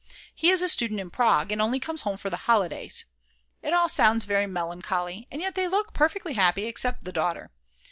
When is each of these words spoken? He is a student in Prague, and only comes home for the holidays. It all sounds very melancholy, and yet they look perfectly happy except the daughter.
He 0.33 0.49
is 0.49 0.63
a 0.63 0.67
student 0.69 0.99
in 0.99 1.11
Prague, 1.11 1.51
and 1.51 1.61
only 1.61 1.79
comes 1.79 2.01
home 2.01 2.17
for 2.17 2.31
the 2.31 2.35
holidays. 2.49 3.05
It 3.61 3.71
all 3.71 3.87
sounds 3.87 4.25
very 4.25 4.47
melancholy, 4.47 5.27
and 5.29 5.43
yet 5.43 5.53
they 5.53 5.67
look 5.67 5.93
perfectly 5.93 6.33
happy 6.33 6.65
except 6.65 7.03
the 7.03 7.13
daughter. 7.13 7.51